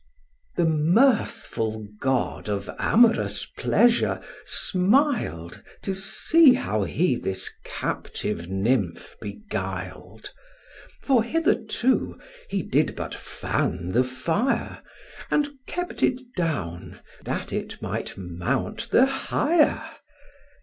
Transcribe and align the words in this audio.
The 0.55 0.65
mirthful 0.65 1.85
god 1.99 2.49
of 2.49 2.67
amorous 2.79 3.45
pleasure 3.45 4.19
smil'd 4.45 5.61
To 5.83 5.93
see 5.93 6.55
how 6.55 6.85
he 6.85 7.15
this 7.15 7.51
captive 7.63 8.47
nymph 8.49 9.15
beguil'd; 9.21 10.31
For 11.03 11.21
hitherto 11.23 12.19
he 12.49 12.63
did 12.63 12.95
but 12.95 13.13
fan 13.13 13.91
the 13.91 14.03
fire, 14.03 14.81
And 15.29 15.47
kept 15.67 16.01
it 16.01 16.17
down, 16.35 16.99
that 17.23 17.53
it 17.53 17.79
might 17.79 18.17
mount 18.17 18.89
the 18.89 19.05
higher. 19.05 19.83